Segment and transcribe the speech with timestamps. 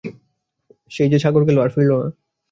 [0.91, 2.09] সেই যে সাগর গেল আর ফিরল না।